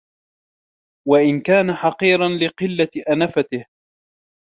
وَإِنْ 1.07 1.41
كَانَ 1.41 1.73
حَقِيرًا 1.73 2.29
لِقِلَّةِ 2.29 2.89
أَنَفَتِهِ 3.09 3.65